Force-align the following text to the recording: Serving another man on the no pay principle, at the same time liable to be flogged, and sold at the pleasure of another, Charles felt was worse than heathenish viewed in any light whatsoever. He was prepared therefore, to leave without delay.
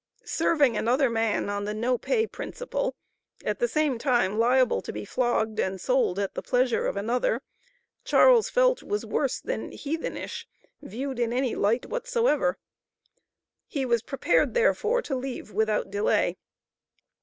Serving 0.25 0.75
another 0.75 1.11
man 1.11 1.47
on 1.47 1.63
the 1.65 1.75
no 1.75 1.95
pay 1.95 2.25
principle, 2.25 2.95
at 3.45 3.59
the 3.59 3.67
same 3.67 3.99
time 3.99 4.39
liable 4.39 4.81
to 4.81 4.91
be 4.91 5.05
flogged, 5.05 5.59
and 5.59 5.79
sold 5.79 6.17
at 6.17 6.33
the 6.33 6.41
pleasure 6.41 6.87
of 6.87 6.97
another, 6.97 7.43
Charles 8.03 8.49
felt 8.49 8.81
was 8.81 9.05
worse 9.05 9.39
than 9.39 9.71
heathenish 9.71 10.47
viewed 10.81 11.19
in 11.19 11.31
any 11.31 11.53
light 11.53 11.85
whatsoever. 11.85 12.57
He 13.67 13.85
was 13.85 14.01
prepared 14.01 14.55
therefore, 14.55 15.03
to 15.03 15.15
leave 15.15 15.51
without 15.51 15.91
delay. 15.91 16.35